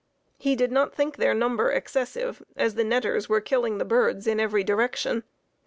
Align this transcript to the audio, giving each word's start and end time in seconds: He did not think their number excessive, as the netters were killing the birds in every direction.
He 0.39 0.55
did 0.55 0.71
not 0.71 0.95
think 0.95 1.17
their 1.17 1.35
number 1.35 1.69
excessive, 1.71 2.41
as 2.55 2.73
the 2.73 2.83
netters 2.83 3.29
were 3.29 3.39
killing 3.39 3.77
the 3.77 3.85
birds 3.85 4.25
in 4.25 4.39
every 4.39 4.63
direction. 4.63 5.23